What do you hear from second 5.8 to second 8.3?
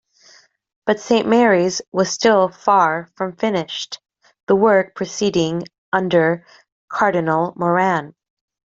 under Cardinal Moran.